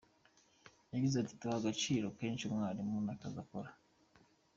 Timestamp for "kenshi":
2.19-2.43